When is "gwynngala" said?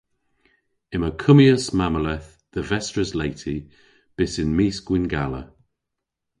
4.87-5.43